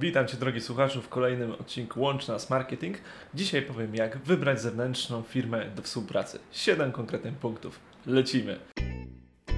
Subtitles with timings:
[0.00, 2.96] Witam Cię drogi słuchaczu w kolejnym odcinku Łącz Nas Marketing.
[3.34, 6.38] Dzisiaj powiem jak wybrać zewnętrzną firmę do współpracy.
[6.52, 7.80] 7 konkretnych punktów.
[8.06, 8.58] Lecimy!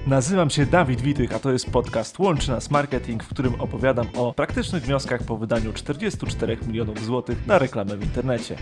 [0.07, 4.33] Nazywam się Dawid Witych, a to jest podcast Łączy Nas Marketing, w którym opowiadam o
[4.33, 8.55] praktycznych wnioskach po wydaniu 44 milionów złotych na reklamę w internecie.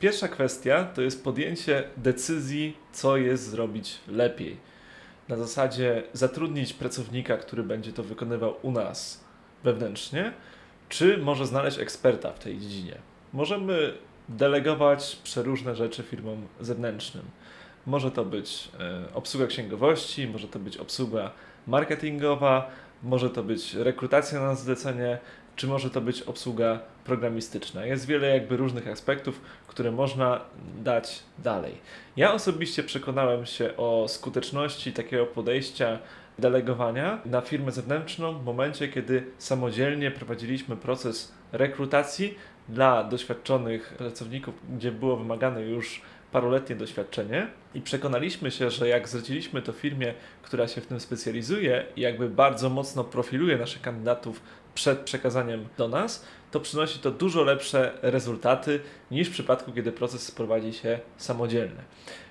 [0.00, 4.56] Pierwsza kwestia to jest podjęcie decyzji, co jest zrobić lepiej.
[5.28, 9.29] Na zasadzie zatrudnić pracownika, który będzie to wykonywał u nas
[9.64, 10.32] wewnętrznie,
[10.88, 12.94] czy może znaleźć eksperta w tej dziedzinie.
[13.32, 13.94] Możemy
[14.28, 17.24] delegować przeróżne rzeczy firmom zewnętrznym.
[17.86, 21.30] Może to być e, obsługa księgowości, może to być obsługa
[21.66, 22.70] marketingowa,
[23.02, 25.18] może to być rekrutacja na zlecenie,
[25.56, 27.86] czy może to być obsługa programistyczna.
[27.86, 30.40] Jest wiele jakby różnych aspektów, które można
[30.78, 31.78] dać dalej.
[32.16, 35.98] Ja osobiście przekonałem się o skuteczności takiego podejścia
[36.40, 42.34] delegowania na firmę zewnętrzną w momencie, kiedy samodzielnie prowadziliśmy proces rekrutacji
[42.68, 49.62] dla doświadczonych pracowników, gdzie było wymagane już paroletnie doświadczenie i przekonaliśmy się, że jak zleciliśmy
[49.62, 54.42] to firmie, która się w tym specjalizuje i jakby bardzo mocno profiluje naszych kandydatów
[54.74, 60.30] przed przekazaniem do nas, to przynosi to dużo lepsze rezultaty niż w przypadku, kiedy proces
[60.30, 61.82] prowadzi się samodzielnie.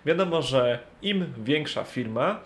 [0.05, 2.39] Wiadomo, że im większa firma,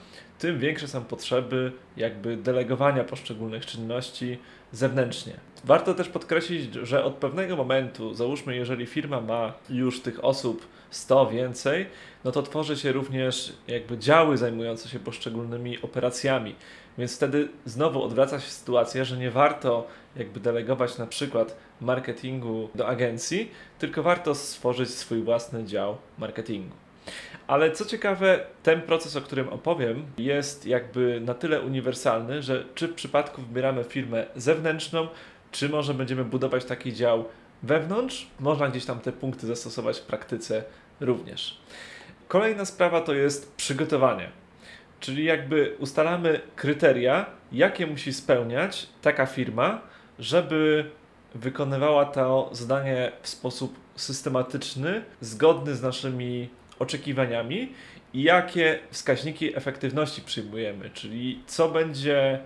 [0.43, 4.37] tym większe są potrzeby jakby delegowania poszczególnych czynności
[4.71, 5.33] zewnętrznie.
[5.63, 11.25] Warto też podkreślić, że od pewnego momentu, załóżmy, jeżeli firma ma już tych osób 100
[11.29, 11.85] więcej,
[12.23, 16.55] no to tworzy się również jakby działy zajmujące się poszczególnymi operacjami.
[16.97, 22.87] Więc wtedy znowu odwraca się sytuacja, że nie warto jakby delegować na przykład marketingu do
[22.87, 26.82] agencji, tylko warto stworzyć swój własny dział marketingu.
[27.47, 32.87] Ale co ciekawe, ten proces, o którym opowiem, jest jakby na tyle uniwersalny, że czy
[32.87, 35.07] w przypadku wybieramy firmę zewnętrzną,
[35.51, 37.25] czy może będziemy budować taki dział
[37.63, 40.63] wewnątrz, można gdzieś tam te punkty zastosować w praktyce
[40.99, 41.57] również.
[42.27, 44.29] Kolejna sprawa to jest przygotowanie.
[44.99, 49.81] Czyli jakby ustalamy kryteria, jakie musi spełniać taka firma,
[50.19, 50.85] żeby
[51.35, 57.73] wykonywała to zadanie w sposób systematyczny, zgodny z naszymi oczekiwaniami
[58.13, 62.39] i jakie wskaźniki efektywności przyjmujemy, czyli co będzie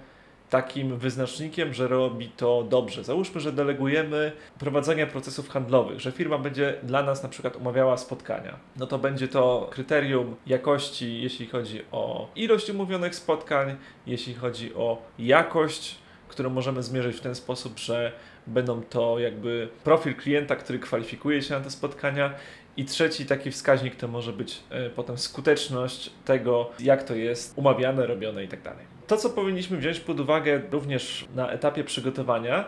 [0.49, 3.03] takim wyznacznikiem, że robi to dobrze.
[3.03, 8.59] Załóżmy, że delegujemy prowadzenie procesów handlowych, że firma będzie dla nas na przykład umawiała spotkania.
[8.75, 13.75] No to będzie to kryterium jakości, jeśli chodzi o ilość umówionych spotkań,
[14.07, 15.95] jeśli chodzi o jakość,
[16.27, 18.11] którą możemy zmierzyć w ten sposób, że
[18.47, 22.33] będą to jakby profil klienta, który kwalifikuje się na te spotkania
[22.77, 28.07] i trzeci taki wskaźnik to może być e, potem skuteczność tego, jak to jest umawiane,
[28.07, 28.75] robione i tak.
[29.07, 32.65] To, co powinniśmy wziąć pod uwagę również na etapie przygotowania,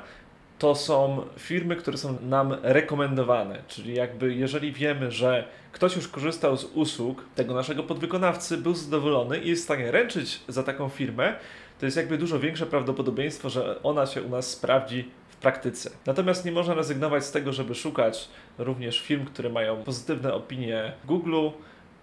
[0.59, 3.63] to są firmy, które są nam rekomendowane.
[3.67, 9.37] Czyli jakby jeżeli wiemy, że ktoś już korzystał z usług tego naszego podwykonawcy, był zadowolony
[9.37, 11.35] i jest w stanie ręczyć za taką firmę,
[11.79, 15.89] to jest jakby dużo większe prawdopodobieństwo, że ona się u nas sprawdzi praktyce.
[16.05, 21.07] Natomiast nie można rezygnować z tego, żeby szukać również firm, które mają pozytywne opinie w
[21.07, 21.49] Google,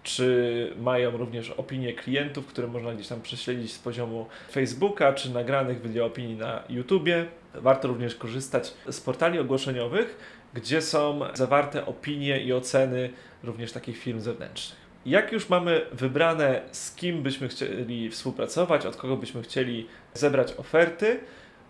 [0.03, 5.81] czy mają również opinie klientów, które można gdzieś tam prześledzić z poziomu Facebooka, czy nagranych
[5.81, 7.25] wideo opinii na YouTubie.
[7.53, 10.17] Warto również korzystać z portali ogłoszeniowych,
[10.53, 13.09] gdzie są zawarte opinie i oceny
[13.43, 14.86] również takich firm zewnętrznych.
[15.07, 21.19] Jak już mamy wybrane, z kim byśmy chcieli współpracować, od kogo byśmy chcieli zebrać oferty,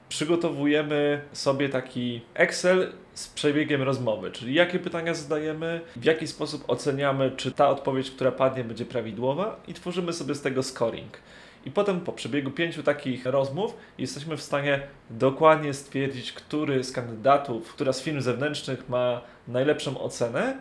[0.10, 7.32] przygotowujemy sobie taki Excel z przebiegiem rozmowy, czyli jakie pytania zadajemy, w jaki sposób oceniamy,
[7.32, 11.18] czy ta odpowiedź, która padnie, będzie prawidłowa i tworzymy sobie z tego scoring.
[11.66, 17.74] I potem po przebiegu pięciu takich rozmów jesteśmy w stanie dokładnie stwierdzić, który z kandydatów,
[17.74, 20.58] która z firm zewnętrznych ma najlepszą ocenę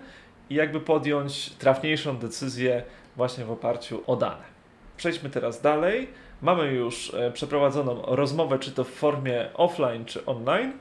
[0.51, 2.83] i jakby podjąć trafniejszą decyzję
[3.17, 4.57] właśnie w oparciu o dane.
[4.97, 6.09] Przejdźmy teraz dalej
[6.43, 10.73] Mamy już e, przeprowadzoną rozmowę, czy to w formie offline, czy online.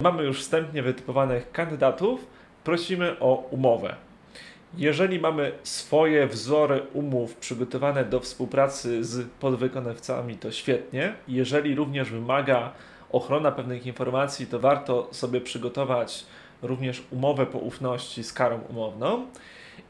[0.00, 2.26] Mamy już wstępnie wytypowanych kandydatów.
[2.64, 3.96] Prosimy o umowę.
[4.76, 11.14] Jeżeli mamy swoje wzory umów przygotowane do współpracy z podwykonawcami, to świetnie.
[11.28, 12.72] Jeżeli również wymaga
[13.12, 16.26] ochrona pewnych informacji, to warto sobie przygotować
[16.62, 19.26] również umowę poufności z karą umowną.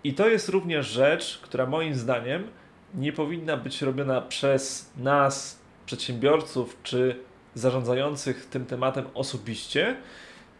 [0.05, 2.49] I to jest również rzecz, która moim zdaniem
[2.95, 7.17] nie powinna być robiona przez nas, przedsiębiorców czy
[7.55, 9.97] zarządzających tym tematem osobiście,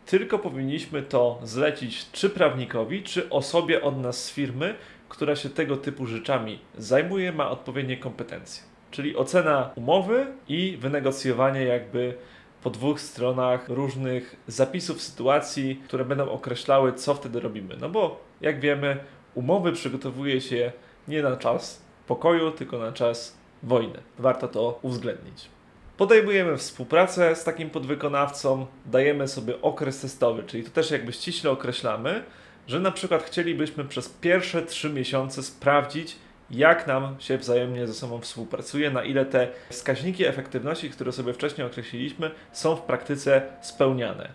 [0.07, 4.75] tylko powinniśmy to zlecić czy prawnikowi, czy osobie od nas z firmy,
[5.09, 8.63] która się tego typu rzeczami zajmuje, ma odpowiednie kompetencje.
[8.91, 12.15] Czyli ocena umowy i wynegocjowanie jakby
[12.63, 17.77] po dwóch stronach różnych zapisów sytuacji, które będą określały, co wtedy robimy.
[17.81, 18.97] No bo jak wiemy,
[19.35, 20.73] umowy przygotowuje się
[21.09, 23.99] nie na czas pokoju, tylko na czas wojny.
[24.19, 25.49] Warto to uwzględnić.
[25.97, 32.25] Podejmujemy współpracę z takim podwykonawcą, dajemy sobie okres testowy, czyli to też jakby ściśle określamy,
[32.67, 36.17] że na przykład chcielibyśmy przez pierwsze trzy miesiące sprawdzić,
[36.53, 41.67] jak nam się wzajemnie ze sobą współpracuje, na ile te wskaźniki efektywności, które sobie wcześniej
[41.67, 44.29] określiliśmy, są w praktyce spełniane.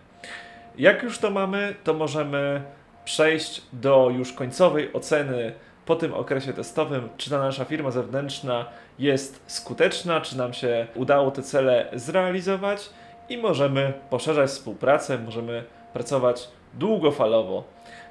[0.78, 2.62] Jak już to mamy, to możemy
[3.06, 5.54] przejść do już końcowej oceny
[5.86, 8.66] po tym okresie testowym, czy ta nasza firma zewnętrzna
[9.00, 12.90] jest skuteczna, czy nam się udało te cele zrealizować
[13.30, 17.64] i możemy poszerzać współpracę, możemy pracować długofalowo.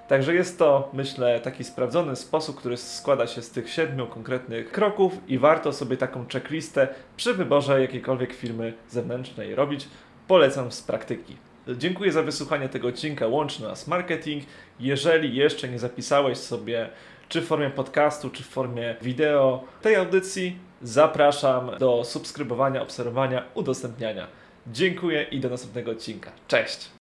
[0.08, 5.12] Także jest to, myślę, taki sprawdzony sposób, który składa się z tych siedmiu konkretnych kroków
[5.28, 9.88] i warto sobie taką checklistę przy wyborze jakiejkolwiek firmy zewnętrznej robić.
[10.28, 11.36] Polecam z praktyki.
[11.68, 14.44] Dziękuję za wysłuchanie tego odcinka Łączny Nas Marketing.
[14.80, 16.88] Jeżeli jeszcze nie zapisałeś sobie
[17.28, 24.26] czy w formie podcastu, czy w formie wideo tej audycji, zapraszam do subskrybowania, obserwowania, udostępniania.
[24.66, 26.30] Dziękuję i do następnego odcinka.
[26.48, 26.90] Cześć!